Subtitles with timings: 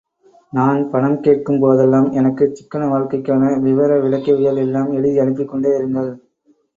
[0.53, 6.11] நான் பணம் கேட்கும் போதெல்லாம் எனக்குச் சிக்கன வாழ்க்கைக்கான விவர விளக்கவியல் எல்லாம் எழுதி அனுப்பிக்கொண்டே இருங்கள்.